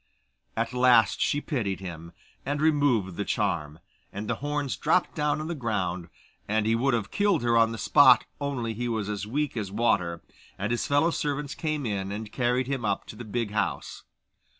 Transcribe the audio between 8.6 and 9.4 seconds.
he was as